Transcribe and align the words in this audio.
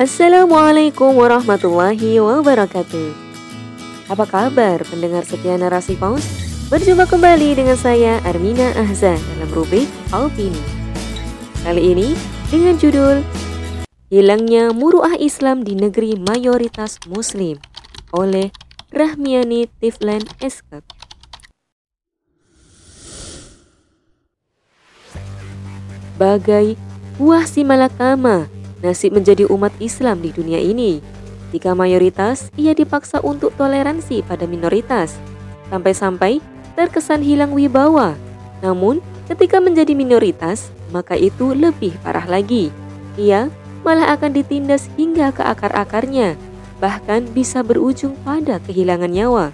Assalamualaikum 0.00 1.12
warahmatullahi 1.12 2.24
wabarakatuh. 2.24 3.12
Apa 4.08 4.24
kabar 4.24 4.80
pendengar 4.88 5.28
setia 5.28 5.60
narasi 5.60 5.92
paus? 5.92 6.24
Berjumpa 6.72 7.04
kembali 7.04 7.60
dengan 7.60 7.76
saya 7.76 8.16
Armina 8.24 8.72
Ahzan 8.80 9.20
dalam 9.20 9.52
rubrik 9.52 9.84
Alpini. 10.08 10.56
Kali 11.60 11.92
ini 11.92 12.08
dengan 12.48 12.80
judul 12.80 13.20
Hilangnya 14.08 14.72
Muruah 14.72 15.20
Islam 15.20 15.68
di 15.68 15.76
Negeri 15.76 16.16
Mayoritas 16.16 16.96
Muslim 17.04 17.60
oleh 18.16 18.48
Rahmiani 18.96 19.68
Tiflan 19.84 20.24
Eskap. 20.40 20.80
Bagai 26.16 26.80
buah 27.20 27.44
si 27.44 27.68
malakama 27.68 28.48
nasib 28.80 29.16
menjadi 29.16 29.48
umat 29.48 29.72
Islam 29.80 30.20
di 30.24 30.32
dunia 30.32 30.60
ini. 30.60 31.00
Jika 31.50 31.74
mayoritas, 31.74 32.48
ia 32.54 32.76
dipaksa 32.76 33.18
untuk 33.20 33.52
toleransi 33.58 34.22
pada 34.22 34.46
minoritas, 34.46 35.18
sampai-sampai 35.68 36.38
terkesan 36.78 37.26
hilang 37.26 37.50
wibawa. 37.50 38.14
Namun, 38.62 39.02
ketika 39.26 39.58
menjadi 39.58 39.92
minoritas, 39.96 40.70
maka 40.94 41.18
itu 41.18 41.52
lebih 41.52 41.94
parah 42.06 42.26
lagi. 42.26 42.70
Ia 43.18 43.50
malah 43.82 44.14
akan 44.14 44.30
ditindas 44.36 44.86
hingga 44.94 45.34
ke 45.34 45.42
akar-akarnya, 45.42 46.38
bahkan 46.78 47.26
bisa 47.34 47.64
berujung 47.66 48.14
pada 48.22 48.62
kehilangan 48.62 49.10
nyawa. 49.10 49.46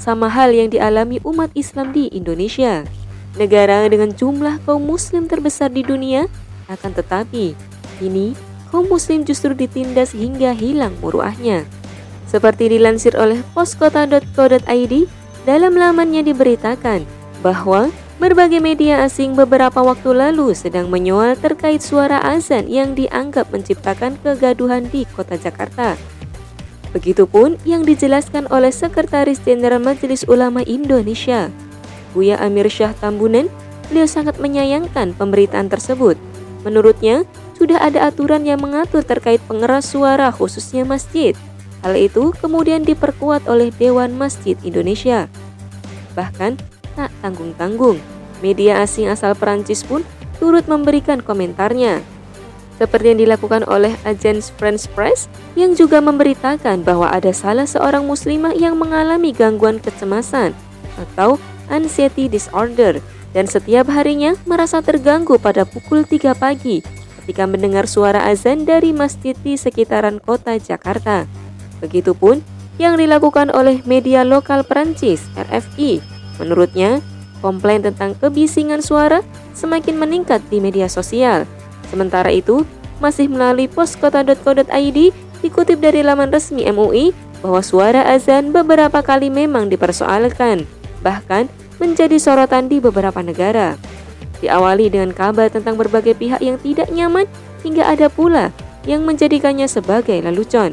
Sama 0.00 0.32
hal 0.32 0.56
yang 0.56 0.72
dialami 0.72 1.20
umat 1.28 1.52
Islam 1.52 1.92
di 1.92 2.08
Indonesia, 2.08 2.88
negara 3.36 3.84
dengan 3.92 4.08
jumlah 4.16 4.64
kaum 4.64 4.80
muslim 4.88 5.28
terbesar 5.28 5.68
di 5.68 5.84
dunia, 5.84 6.24
akan 6.72 6.96
tetapi 6.96 7.52
ini 8.02 8.34
kaum 8.72 8.88
muslim 8.88 9.22
justru 9.22 9.52
ditindas 9.52 10.16
hingga 10.16 10.56
hilang 10.56 10.96
muruahnya. 11.04 11.68
Seperti 12.30 12.70
dilansir 12.70 13.18
oleh 13.18 13.42
poskota.co.id, 13.52 14.94
dalam 15.44 15.72
lamannya 15.74 16.22
diberitakan 16.22 17.02
bahwa 17.42 17.90
berbagai 18.20 18.60
media 18.60 19.02
asing 19.02 19.32
beberapa 19.32 19.80
waktu 19.80 20.12
lalu 20.12 20.52
sedang 20.52 20.92
menyoal 20.92 21.34
terkait 21.40 21.80
suara 21.80 22.20
azan 22.22 22.68
yang 22.68 22.92
dianggap 22.94 23.48
menciptakan 23.50 24.20
kegaduhan 24.20 24.86
di 24.92 25.08
kota 25.10 25.40
Jakarta. 25.40 25.96
Begitupun 26.92 27.56
yang 27.66 27.86
dijelaskan 27.86 28.50
oleh 28.50 28.74
Sekretaris 28.74 29.40
Jenderal 29.42 29.80
Majelis 29.80 30.26
Ulama 30.26 30.60
Indonesia, 30.66 31.48
Buya 32.12 32.36
Amir 32.42 32.66
Syah 32.66 32.92
Tambunan, 32.98 33.46
beliau 33.88 34.06
sangat 34.10 34.38
menyayangkan 34.42 35.14
pemberitaan 35.14 35.70
tersebut. 35.70 36.18
Menurutnya, 36.66 37.24
sudah 37.60 37.76
ada 37.76 38.08
aturan 38.08 38.48
yang 38.48 38.64
mengatur 38.64 39.04
terkait 39.04 39.36
pengeras 39.44 39.92
suara 39.92 40.32
khususnya 40.32 40.88
masjid. 40.88 41.36
Hal 41.84 41.92
itu 41.92 42.32
kemudian 42.40 42.88
diperkuat 42.88 43.44
oleh 43.44 43.68
Dewan 43.76 44.16
Masjid 44.16 44.56
Indonesia. 44.64 45.28
Bahkan 46.16 46.56
tak 46.96 47.12
tanggung-tanggung, 47.20 48.00
media 48.40 48.80
asing 48.80 49.12
asal 49.12 49.36
Perancis 49.36 49.84
pun 49.84 50.00
turut 50.40 50.64
memberikan 50.64 51.20
komentarnya. 51.20 52.00
Seperti 52.80 53.12
yang 53.12 53.20
dilakukan 53.28 53.68
oleh 53.68 53.92
Agence 54.08 54.48
France 54.56 54.88
Press 54.88 55.28
yang 55.52 55.76
juga 55.76 56.00
memberitakan 56.00 56.80
bahwa 56.80 57.12
ada 57.12 57.28
salah 57.28 57.68
seorang 57.68 58.08
muslimah 58.08 58.56
yang 58.56 58.80
mengalami 58.80 59.36
gangguan 59.36 59.76
kecemasan 59.76 60.56
atau 60.96 61.36
anxiety 61.68 62.24
disorder 62.24 63.04
dan 63.36 63.44
setiap 63.44 63.84
harinya 63.92 64.32
merasa 64.48 64.80
terganggu 64.80 65.36
pada 65.36 65.68
pukul 65.68 66.08
3 66.08 66.32
pagi 66.40 66.99
ketika 67.30 67.46
mendengar 67.46 67.86
suara 67.86 68.26
azan 68.26 68.66
dari 68.66 68.90
masjid 68.90 69.38
di 69.38 69.54
sekitaran 69.54 70.18
kota 70.18 70.58
Jakarta. 70.58 71.30
Begitupun 71.78 72.42
yang 72.74 72.98
dilakukan 72.98 73.54
oleh 73.54 73.86
media 73.86 74.26
lokal 74.26 74.66
Perancis, 74.66 75.22
RFI. 75.38 76.02
Menurutnya, 76.42 76.98
komplain 77.38 77.86
tentang 77.86 78.18
kebisingan 78.18 78.82
suara 78.82 79.22
semakin 79.54 80.02
meningkat 80.02 80.42
di 80.50 80.58
media 80.58 80.90
sosial. 80.90 81.46
Sementara 81.94 82.34
itu, 82.34 82.66
masih 82.98 83.30
melalui 83.30 83.70
poskota.co.id 83.70 84.98
dikutip 85.38 85.78
dari 85.78 86.02
laman 86.02 86.34
resmi 86.34 86.66
MUI 86.66 87.14
bahwa 87.46 87.62
suara 87.62 88.10
azan 88.10 88.50
beberapa 88.50 89.06
kali 89.06 89.30
memang 89.30 89.70
dipersoalkan, 89.70 90.66
bahkan 91.06 91.46
menjadi 91.78 92.18
sorotan 92.18 92.66
di 92.66 92.82
beberapa 92.82 93.22
negara. 93.22 93.78
Diawali 94.40 94.88
dengan 94.88 95.12
kabar 95.12 95.52
tentang 95.52 95.76
berbagai 95.76 96.16
pihak 96.16 96.40
yang 96.40 96.56
tidak 96.60 96.88
nyaman 96.88 97.28
hingga 97.60 97.84
ada 97.84 98.08
pula 98.08 98.48
yang 98.88 99.04
menjadikannya 99.04 99.68
sebagai 99.68 100.16
lelucon. 100.24 100.72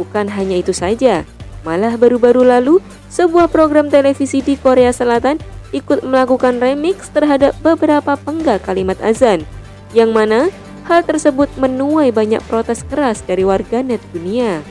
Bukan 0.00 0.28
hanya 0.32 0.60
itu 0.60 0.72
saja, 0.72 1.24
malah 1.64 1.96
baru-baru 1.96 2.44
lalu 2.44 2.80
sebuah 3.12 3.52
program 3.52 3.88
televisi 3.92 4.40
di 4.40 4.56
Korea 4.56 4.92
Selatan 4.92 5.40
ikut 5.72 6.04
melakukan 6.06 6.56
remix 6.56 7.12
terhadap 7.12 7.52
beberapa 7.60 8.16
penggal 8.16 8.56
kalimat 8.62 8.96
azan, 9.04 9.44
yang 9.92 10.12
mana 10.16 10.48
hal 10.86 11.02
tersebut 11.02 11.50
menuai 11.58 12.14
banyak 12.14 12.40
protes 12.46 12.86
keras 12.86 13.20
dari 13.26 13.42
warganet 13.42 14.00
dunia. 14.14 14.62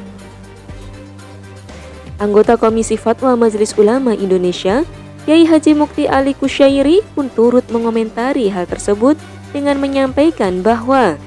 Anggota 2.15 2.55
Komisi 2.55 2.95
Fatwa 2.95 3.35
Majelis 3.35 3.75
Ulama 3.75 4.15
Indonesia 4.15 4.87
Kiai 5.25 5.41
Haji 5.49 5.73
Mukti 5.73 6.05
Ali 6.05 6.37
Kusyairi 6.37 7.01
pun 7.17 7.33
turut 7.33 7.65
mengomentari 7.73 8.45
hal 8.53 8.69
tersebut 8.69 9.17
dengan 9.49 9.81
menyampaikan 9.81 10.61
bahwa 10.61 11.17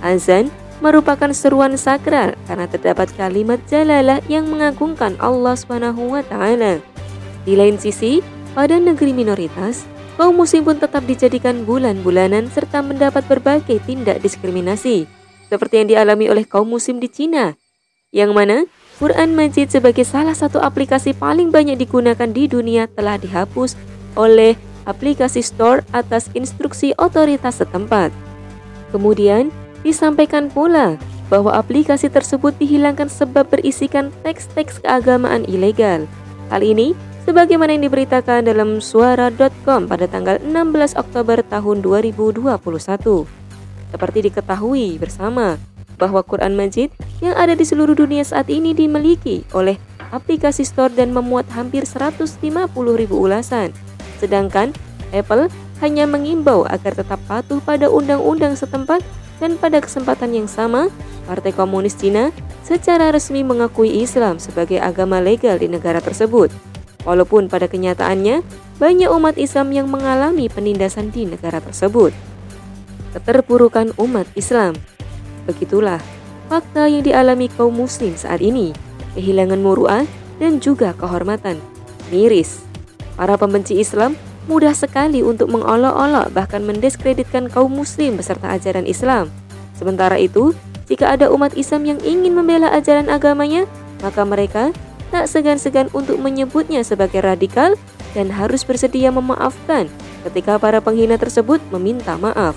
azan 0.00 0.48
merupakan 0.80 1.28
seruan 1.36 1.76
sakral 1.76 2.32
karena 2.48 2.64
terdapat 2.64 3.12
kalimat 3.12 3.60
jalalah 3.68 4.24
yang 4.24 4.48
mengagungkan 4.48 5.20
Allah 5.20 5.52
Subhanahu 5.52 6.16
wa 6.16 6.24
taala. 6.24 6.80
Di 7.44 7.52
lain 7.52 7.76
sisi, 7.76 8.24
pada 8.56 8.80
negeri 8.80 9.12
minoritas, 9.12 9.84
kaum 10.16 10.32
muslim 10.32 10.64
pun 10.64 10.80
tetap 10.80 11.04
dijadikan 11.04 11.68
bulan-bulanan 11.68 12.48
serta 12.48 12.80
mendapat 12.80 13.20
berbagai 13.28 13.84
tindak 13.84 14.24
diskriminasi, 14.24 15.04
seperti 15.52 15.84
yang 15.84 15.88
dialami 15.92 16.32
oleh 16.32 16.48
kaum 16.48 16.72
muslim 16.72 16.96
di 16.96 17.12
Cina, 17.12 17.52
yang 18.16 18.32
mana 18.32 18.64
Quran 19.00 19.32
Majid 19.32 19.72
sebagai 19.72 20.04
salah 20.04 20.36
satu 20.36 20.60
aplikasi 20.60 21.16
paling 21.16 21.48
banyak 21.48 21.80
digunakan 21.80 22.28
di 22.28 22.44
dunia 22.48 22.88
telah 22.92 23.16
dihapus 23.16 23.76
oleh 24.18 24.58
aplikasi 24.84 25.40
store 25.40 25.86
atas 25.94 26.28
instruksi 26.36 26.92
otoritas 26.98 27.62
setempat. 27.62 28.12
Kemudian, 28.92 29.48
disampaikan 29.80 30.52
pula 30.52 31.00
bahwa 31.32 31.56
aplikasi 31.56 32.12
tersebut 32.12 32.52
dihilangkan 32.60 33.08
sebab 33.08 33.48
berisikan 33.48 34.12
teks-teks 34.20 34.84
keagamaan 34.84 35.48
ilegal. 35.48 36.04
Hal 36.52 36.60
ini 36.60 36.92
sebagaimana 37.24 37.72
yang 37.72 37.88
diberitakan 37.88 38.44
dalam 38.44 38.84
suara.com 38.84 39.88
pada 39.88 40.04
tanggal 40.04 40.36
16 40.44 41.00
Oktober 41.00 41.40
tahun 41.40 41.80
2021. 41.80 42.60
Seperti 43.92 44.18
diketahui 44.28 45.00
bersama, 45.00 45.56
bahwa 46.02 46.26
Quran 46.26 46.58
Majid 46.58 46.90
yang 47.22 47.38
ada 47.38 47.54
di 47.54 47.62
seluruh 47.62 47.94
dunia 47.94 48.26
saat 48.26 48.50
ini 48.50 48.74
dimiliki 48.74 49.46
oleh 49.54 49.78
aplikasi 50.10 50.66
store 50.66 50.90
dan 50.90 51.14
memuat 51.14 51.46
hampir 51.54 51.86
150 51.86 52.42
ribu 52.98 53.14
ulasan. 53.22 53.70
Sedangkan 54.18 54.74
Apple 55.14 55.46
hanya 55.78 56.10
mengimbau 56.10 56.66
agar 56.66 56.98
tetap 56.98 57.22
patuh 57.30 57.62
pada 57.62 57.86
undang-undang 57.86 58.58
setempat 58.58 59.06
dan 59.38 59.58
pada 59.58 59.78
kesempatan 59.82 60.34
yang 60.34 60.46
sama, 60.50 60.90
Partai 61.26 61.54
Komunis 61.54 61.98
Cina 61.98 62.34
secara 62.62 63.10
resmi 63.10 63.42
mengakui 63.42 63.90
Islam 64.02 64.38
sebagai 64.38 64.78
agama 64.78 65.18
legal 65.18 65.58
di 65.58 65.66
negara 65.66 65.98
tersebut. 65.98 66.50
Walaupun 67.02 67.50
pada 67.50 67.66
kenyataannya, 67.66 68.46
banyak 68.78 69.10
umat 69.10 69.34
Islam 69.34 69.74
yang 69.74 69.90
mengalami 69.90 70.46
penindasan 70.46 71.10
di 71.10 71.26
negara 71.26 71.58
tersebut. 71.58 72.14
Keterpurukan 73.12 73.90
umat 73.98 74.30
Islam 74.38 74.78
Begitulah 75.48 75.98
fakta 76.52 76.86
yang 76.86 77.02
dialami 77.02 77.48
kaum 77.48 77.72
muslim 77.72 78.12
saat 78.14 78.44
ini, 78.44 78.76
kehilangan 79.16 79.58
muruah 79.58 80.04
dan 80.36 80.60
juga 80.60 80.92
kehormatan. 80.98 81.56
Miris, 82.12 82.60
para 83.16 83.40
pembenci 83.40 83.80
Islam 83.80 84.18
mudah 84.50 84.74
sekali 84.74 85.22
untuk 85.22 85.48
mengolok-olok 85.48 86.34
bahkan 86.34 86.66
mendiskreditkan 86.66 87.46
kaum 87.48 87.72
muslim 87.72 88.18
beserta 88.18 88.52
ajaran 88.52 88.84
Islam. 88.84 89.30
Sementara 89.78 90.18
itu, 90.18 90.52
jika 90.90 91.14
ada 91.14 91.30
umat 91.30 91.54
Islam 91.56 91.88
yang 91.88 91.98
ingin 92.02 92.34
membela 92.36 92.68
ajaran 92.74 93.08
agamanya, 93.08 93.64
maka 94.02 94.26
mereka 94.26 94.74
tak 95.14 95.30
segan-segan 95.30 95.88
untuk 95.94 96.18
menyebutnya 96.18 96.82
sebagai 96.82 97.22
radikal 97.22 97.78
dan 98.12 98.28
harus 98.28 98.64
bersedia 98.66 99.08
memaafkan 99.08 99.88
ketika 100.28 100.60
para 100.60 100.84
penghina 100.84 101.16
tersebut 101.16 101.60
meminta 101.72 102.18
maaf. 102.20 102.56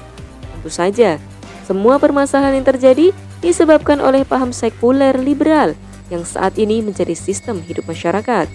Tentu 0.52 0.70
saja, 0.72 1.22
semua 1.66 1.98
permasalahan 1.98 2.62
yang 2.62 2.68
terjadi 2.70 3.10
disebabkan 3.42 3.98
oleh 3.98 4.22
paham 4.22 4.54
sekuler 4.54 5.18
liberal 5.18 5.74
yang 6.14 6.22
saat 6.22 6.62
ini 6.62 6.86
menjadi 6.86 7.18
sistem 7.18 7.58
hidup 7.66 7.90
masyarakat. 7.90 8.46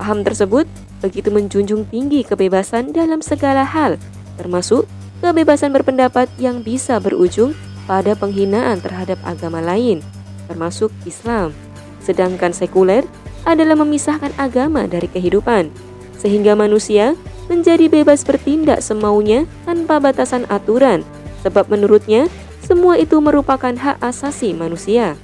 Paham 0.00 0.24
tersebut 0.24 0.64
begitu 1.04 1.28
menjunjung 1.28 1.84
tinggi 1.92 2.24
kebebasan 2.24 2.96
dalam 2.96 3.20
segala 3.20 3.62
hal, 3.68 4.00
termasuk 4.40 4.88
kebebasan 5.20 5.76
berpendapat 5.76 6.26
yang 6.40 6.64
bisa 6.64 6.96
berujung 6.98 7.52
pada 7.84 8.16
penghinaan 8.16 8.80
terhadap 8.80 9.20
agama 9.28 9.60
lain, 9.60 10.00
termasuk 10.48 10.88
Islam. 11.04 11.52
Sedangkan 12.00 12.56
sekuler 12.56 13.04
adalah 13.44 13.76
memisahkan 13.76 14.32
agama 14.40 14.88
dari 14.88 15.06
kehidupan, 15.12 15.68
sehingga 16.16 16.56
manusia 16.56 17.12
menjadi 17.48 17.88
bebas 17.88 18.24
bertindak 18.24 18.84
semaunya 18.84 19.48
tanpa 19.64 20.00
batasan 20.00 20.44
aturan, 20.52 21.04
sebab 21.48 21.72
menurutnya 21.72 22.28
semua 22.60 23.00
itu 23.00 23.16
merupakan 23.24 23.72
hak 23.72 24.04
asasi 24.04 24.52
manusia. 24.52 25.16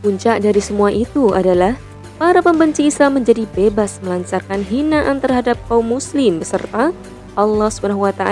Puncak 0.00 0.40
dari 0.40 0.64
semua 0.64 0.88
itu 0.88 1.36
adalah 1.36 1.76
para 2.16 2.40
pembenci 2.40 2.88
Islam 2.88 3.20
menjadi 3.20 3.44
bebas 3.52 4.00
melancarkan 4.00 4.64
hinaan 4.64 5.20
terhadap 5.20 5.60
kaum 5.68 5.84
muslim 5.84 6.40
beserta 6.40 6.96
Allah 7.36 7.68
SWT 7.68 8.24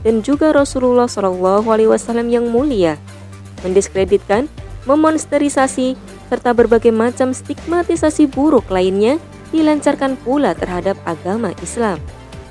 dan 0.00 0.24
juga 0.24 0.56
Rasulullah 0.56 1.04
SAW 1.04 1.92
yang 2.24 2.48
mulia, 2.48 2.96
mendiskreditkan, 3.60 4.48
memonsterisasi, 4.88 5.92
serta 6.32 6.56
berbagai 6.56 6.88
macam 6.88 7.36
stigmatisasi 7.36 8.32
buruk 8.32 8.64
lainnya 8.72 9.20
dilancarkan 9.52 10.16
pula 10.24 10.56
terhadap 10.56 10.96
agama 11.04 11.52
Islam. 11.60 12.00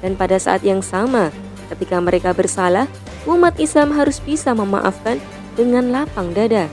Dan 0.05 0.13
pada 0.13 0.37
saat 0.37 0.61
yang 0.61 0.85
sama, 0.85 1.33
ketika 1.73 1.97
mereka 1.97 2.37
bersalah, 2.37 2.85
umat 3.27 3.59
Islam 3.59 3.91
harus 3.95 4.21
bisa 4.23 4.55
memaafkan 4.55 5.19
dengan 5.57 5.91
lapang 5.91 6.31
dada 6.31 6.69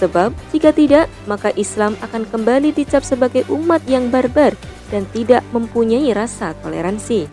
Sebab 0.00 0.32
jika 0.48 0.72
tidak, 0.72 1.12
maka 1.28 1.52
Islam 1.60 1.92
akan 2.00 2.24
kembali 2.24 2.72
dicap 2.72 3.04
sebagai 3.04 3.44
umat 3.52 3.84
yang 3.84 4.08
barbar 4.08 4.56
dan 4.88 5.04
tidak 5.12 5.44
mempunyai 5.52 6.08
rasa 6.16 6.56
toleransi. 6.64 7.28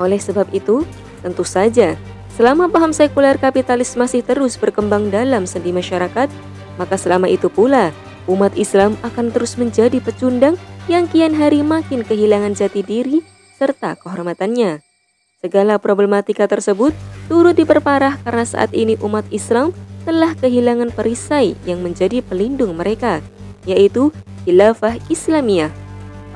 Oleh 0.00 0.16
sebab 0.16 0.48
itu, 0.56 0.88
tentu 1.20 1.44
saja, 1.44 1.92
selama 2.32 2.72
paham 2.72 2.96
sekuler 2.96 3.36
kapitalis 3.36 3.92
masih 3.92 4.24
terus 4.24 4.56
berkembang 4.56 5.12
dalam 5.12 5.44
sendi 5.44 5.68
masyarakat, 5.68 6.32
maka 6.80 6.96
selama 6.96 7.28
itu 7.28 7.52
pula 7.52 7.92
umat 8.24 8.56
Islam 8.56 8.96
akan 9.04 9.28
terus 9.28 9.60
menjadi 9.60 10.00
pecundang 10.00 10.56
yang 10.88 11.04
kian 11.12 11.36
hari 11.36 11.60
makin 11.60 12.08
kehilangan 12.08 12.56
jati 12.56 12.80
diri 12.80 13.20
serta 13.60 14.00
kehormatannya. 14.00 14.91
Segala 15.42 15.74
problematika 15.74 16.46
tersebut 16.46 16.94
turut 17.26 17.58
diperparah 17.58 18.14
karena 18.22 18.46
saat 18.46 18.70
ini 18.70 18.94
umat 19.02 19.26
Islam 19.34 19.74
telah 20.06 20.38
kehilangan 20.38 20.94
perisai 20.94 21.58
yang 21.66 21.82
menjadi 21.82 22.22
pelindung 22.22 22.78
mereka, 22.78 23.18
yaitu 23.66 24.14
khilafah 24.46 25.02
Islamiyah. 25.10 25.74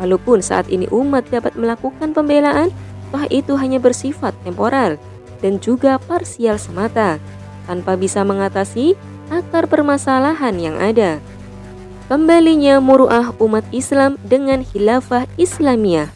Walaupun 0.03 0.43
saat 0.43 0.67
ini 0.75 0.91
umat 0.91 1.23
dapat 1.31 1.55
melakukan 1.55 2.19
pembelaan, 2.19 2.75
toh 3.15 3.23
itu 3.31 3.55
hanya 3.55 3.79
bersifat 3.79 4.35
temporal 4.43 4.99
dan 5.39 5.63
juga 5.63 6.03
parsial 6.03 6.59
semata, 6.59 7.23
tanpa 7.71 7.95
bisa 7.95 8.27
mengatasi 8.27 8.99
akar 9.31 9.71
permasalahan 9.71 10.59
yang 10.59 10.83
ada. 10.83 11.23
Kembalinya 12.11 12.83
muruah 12.83 13.31
umat 13.39 13.63
Islam 13.71 14.19
dengan 14.27 14.67
khilafah 14.67 15.31
Islamiyah 15.39 16.16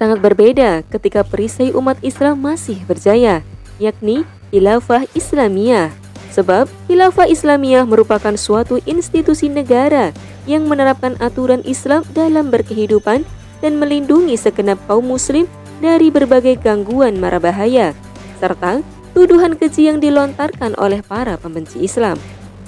sangat 0.00 0.24
berbeda 0.24 0.80
ketika 0.88 1.20
perisai 1.20 1.76
umat 1.76 2.00
Islam 2.00 2.40
masih 2.40 2.80
berjaya, 2.88 3.44
yakni 3.76 4.24
khilafah 4.48 5.04
Islamiyah. 5.12 5.92
Sebab 6.32 6.72
khilafah 6.88 7.28
Islamiyah 7.28 7.84
merupakan 7.84 8.32
suatu 8.40 8.80
institusi 8.88 9.52
negara 9.52 10.16
yang 10.48 10.64
menerapkan 10.64 11.20
aturan 11.20 11.60
Islam 11.68 12.00
dalam 12.16 12.48
berkehidupan 12.48 13.28
dan 13.60 13.76
melindungi 13.76 14.40
segenap 14.40 14.80
kaum 14.88 15.04
muslim 15.04 15.44
dari 15.84 16.08
berbagai 16.08 16.56
gangguan 16.64 17.20
mara 17.20 17.36
bahaya 17.36 17.92
serta 18.40 18.80
tuduhan 19.12 19.52
keji 19.52 19.92
yang 19.92 20.00
dilontarkan 20.00 20.72
oleh 20.80 21.04
para 21.04 21.36
pembenci 21.36 21.84
Islam. 21.84 22.16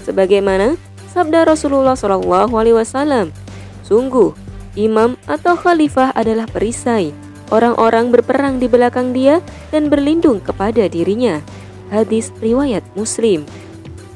Sebagaimana 0.04 0.76
sabda 1.08 1.48
Rasulullah 1.48 1.96
SAW, 1.96 3.32
sungguh 3.86 4.51
imam 4.78 5.20
atau 5.28 5.56
khalifah 5.56 6.12
adalah 6.16 6.48
perisai. 6.48 7.12
Orang-orang 7.52 8.08
berperang 8.08 8.56
di 8.56 8.66
belakang 8.66 9.12
dia 9.12 9.44
dan 9.68 9.92
berlindung 9.92 10.40
kepada 10.40 10.88
dirinya 10.88 11.44
hadis 11.92 12.32
riwayat 12.40 12.80
Muslim. 12.96 13.44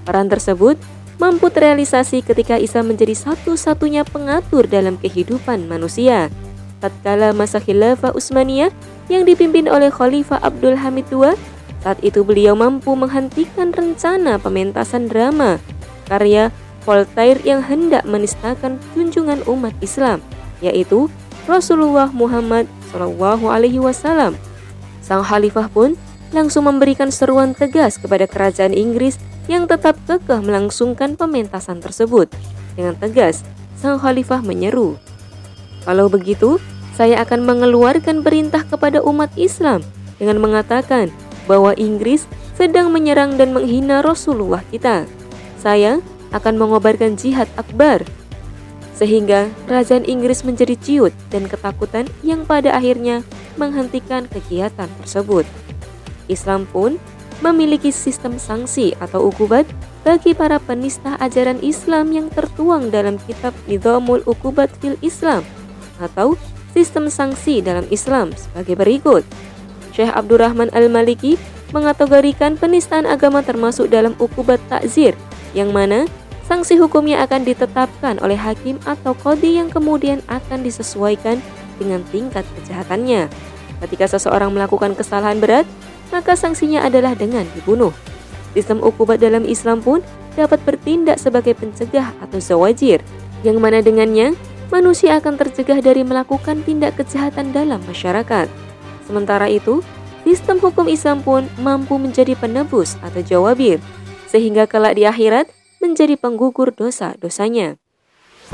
Peran 0.08 0.32
tersebut 0.32 0.80
mampu 1.20 1.52
terrealisasi 1.52 2.24
ketika 2.24 2.56
Isa 2.56 2.80
menjadi 2.80 3.12
satu-satunya 3.12 4.08
pengatur 4.08 4.64
dalam 4.64 4.96
kehidupan 4.96 5.68
manusia. 5.68 6.32
Tatkala 6.80 7.36
masa 7.36 7.60
khilafah 7.60 8.16
Utsmaniyah 8.16 8.72
yang 9.12 9.28
dipimpin 9.28 9.68
oleh 9.68 9.92
Khalifah 9.92 10.40
Abdul 10.40 10.76
Hamid 10.76 11.08
II, 11.12 11.36
saat 11.84 12.00
itu 12.00 12.24
beliau 12.24 12.56
mampu 12.56 12.92
menghentikan 12.96 13.72
rencana 13.72 14.40
pementasan 14.40 15.06
drama 15.06 15.60
karya 16.08 16.50
Voltaire 16.86 17.42
yang 17.42 17.66
hendak 17.66 18.06
menistakan 18.06 18.78
junjungan 18.94 19.42
umat 19.50 19.74
Islam, 19.82 20.22
yaitu 20.64 21.10
Rasulullah 21.46 22.10
Muhammad 22.10 22.66
SAW. 22.90 24.34
Sang 25.04 25.22
khalifah 25.22 25.70
pun 25.70 25.94
langsung 26.34 26.66
memberikan 26.66 27.14
seruan 27.14 27.54
tegas 27.54 27.96
kepada 28.02 28.26
kerajaan 28.26 28.74
Inggris 28.74 29.20
yang 29.46 29.70
tetap 29.70 29.94
kekeh 30.10 30.42
melangsungkan 30.42 31.14
pementasan 31.14 31.78
tersebut. 31.78 32.26
Dengan 32.74 32.98
tegas, 32.98 33.46
sang 33.78 34.02
khalifah 34.02 34.42
menyeru, 34.42 34.98
"Kalau 35.86 36.10
begitu, 36.10 36.58
saya 36.98 37.22
akan 37.22 37.46
mengeluarkan 37.46 38.24
perintah 38.26 38.66
kepada 38.66 39.04
umat 39.04 39.30
Islam 39.38 39.84
dengan 40.18 40.40
mengatakan 40.42 41.12
bahwa 41.44 41.76
Inggris 41.78 42.26
sedang 42.56 42.88
menyerang 42.90 43.36
dan 43.36 43.52
menghina 43.52 44.00
Rasulullah 44.00 44.64
kita. 44.72 45.04
Saya 45.60 46.00
akan 46.32 46.56
mengobarkan 46.56 47.14
jihad 47.14 47.46
akbar 47.60 48.02
sehingga 48.96 49.52
kerajaan 49.68 50.08
Inggris 50.08 50.40
menjadi 50.40 50.74
ciut 50.80 51.12
dan 51.28 51.44
ketakutan 51.44 52.08
yang 52.24 52.48
pada 52.48 52.72
akhirnya 52.72 53.20
menghentikan 53.60 54.24
kegiatan 54.32 54.88
tersebut. 55.04 55.44
Islam 56.32 56.64
pun 56.72 56.96
memiliki 57.44 57.92
sistem 57.92 58.40
sanksi 58.40 58.96
atau 58.96 59.28
ukubat 59.28 59.68
bagi 60.00 60.32
para 60.32 60.56
penista 60.56 61.20
ajaran 61.20 61.60
Islam 61.60 62.14
yang 62.16 62.32
tertuang 62.32 62.88
dalam 62.88 63.20
kitab 63.28 63.52
Nidhamul 63.68 64.24
Ukubat 64.24 64.72
fil 64.80 64.96
Islam 65.04 65.44
atau 66.00 66.40
sistem 66.72 67.12
sanksi 67.12 67.60
dalam 67.60 67.84
Islam 67.92 68.32
sebagai 68.32 68.80
berikut. 68.80 69.24
Syekh 69.92 70.12
Abdurrahman 70.12 70.72
Al-Maliki 70.72 71.36
mengategorikan 71.72 72.56
penistaan 72.56 73.04
agama 73.04 73.42
termasuk 73.42 73.90
dalam 73.92 74.16
ukubat 74.22 74.60
takzir 74.70 75.16
yang 75.56 75.72
mana 75.72 76.04
sanksi 76.46 76.78
hukumnya 76.78 77.26
akan 77.26 77.42
ditetapkan 77.42 78.22
oleh 78.22 78.38
hakim 78.38 78.78
atau 78.86 79.12
kodi 79.18 79.58
yang 79.58 79.66
kemudian 79.66 80.22
akan 80.30 80.62
disesuaikan 80.62 81.42
dengan 81.76 82.00
tingkat 82.14 82.46
kejahatannya. 82.56 83.26
Ketika 83.82 84.06
seseorang 84.08 84.54
melakukan 84.54 84.96
kesalahan 84.96 85.42
berat, 85.42 85.66
maka 86.14 86.38
sanksinya 86.38 86.86
adalah 86.86 87.12
dengan 87.18 87.44
dibunuh. 87.52 87.92
Sistem 88.56 88.80
ukubat 88.80 89.20
dalam 89.20 89.44
Islam 89.44 89.84
pun 89.84 90.00
dapat 90.32 90.62
bertindak 90.64 91.20
sebagai 91.20 91.52
pencegah 91.52 92.14
atau 92.24 92.40
zawajir, 92.40 93.04
yang 93.44 93.60
mana 93.60 93.84
dengannya 93.84 94.32
manusia 94.72 95.18
akan 95.20 95.36
tercegah 95.36 95.82
dari 95.82 96.06
melakukan 96.06 96.64
tindak 96.64 96.96
kejahatan 96.96 97.52
dalam 97.52 97.82
masyarakat. 97.84 98.48
Sementara 99.04 99.50
itu, 99.50 99.84
sistem 100.24 100.56
hukum 100.62 100.88
Islam 100.88 101.20
pun 101.20 101.44
mampu 101.60 102.00
menjadi 102.00 102.32
penebus 102.38 102.96
atau 103.04 103.20
jawabir, 103.20 103.76
sehingga 104.30 104.64
kelak 104.64 104.96
di 104.96 105.04
akhirat 105.04 105.52
menjadi 105.80 106.14
penggugur 106.18 106.72
dosa-dosanya. 106.72 107.76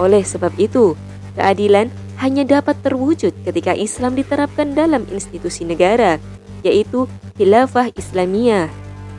Oleh 0.00 0.24
sebab 0.24 0.56
itu, 0.56 0.96
keadilan 1.36 1.92
hanya 2.20 2.46
dapat 2.46 2.78
terwujud 2.80 3.34
ketika 3.42 3.74
Islam 3.74 4.14
diterapkan 4.14 4.72
dalam 4.72 5.04
institusi 5.10 5.66
negara, 5.66 6.22
yaitu 6.62 7.10
khilafah 7.36 7.90
Islamiyah. 7.98 8.70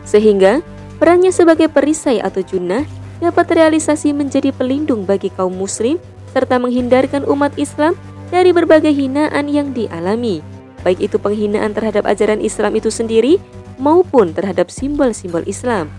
Sehingga 0.08 0.64
perannya 0.98 1.36
sebagai 1.36 1.68
perisai 1.68 2.24
atau 2.24 2.40
junnah 2.42 2.88
dapat 3.20 3.56
terrealisasi 3.56 4.12
menjadi 4.12 4.52
pelindung 4.56 5.04
bagi 5.08 5.32
kaum 5.32 5.56
muslim 5.56 6.00
serta 6.32 6.58
menghindarkan 6.58 7.24
umat 7.30 7.56
Islam 7.56 7.94
dari 8.34 8.50
berbagai 8.50 8.90
hinaan 8.90 9.46
yang 9.46 9.72
dialami, 9.78 10.42
baik 10.82 11.06
itu 11.06 11.22
penghinaan 11.22 11.72
terhadap 11.78 12.10
ajaran 12.10 12.42
Islam 12.42 12.74
itu 12.74 12.90
sendiri 12.90 13.38
maupun 13.78 14.34
terhadap 14.34 14.74
simbol-simbol 14.74 15.46
Islam. 15.46 15.94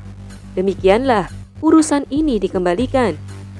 Demikianlah 0.59 1.31
urusan 1.63 2.07
ini 2.11 2.39
dikembalikan 2.39 3.19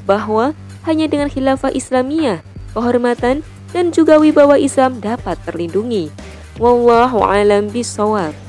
bahwa 0.09 0.53
hanya 0.85 1.09
dengan 1.09 1.33
khilafah 1.33 1.73
Islamiyah, 1.73 2.45
kehormatan 2.77 3.47
dan 3.73 3.91
juga 3.91 4.21
wibawa 4.21 4.61
Islam 4.61 5.01
dapat 5.03 5.41
terlindungi. 5.49 6.13
Wallahu 6.61 7.27
alam 7.27 7.73
bisawab. 7.73 8.44